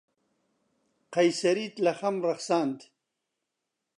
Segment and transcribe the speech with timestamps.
[1.13, 2.79] قەیسەریت لە خەم ڕەخساند.